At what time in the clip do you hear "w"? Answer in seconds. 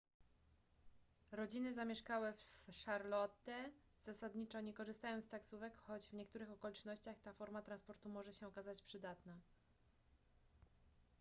2.33-2.67, 6.07-6.13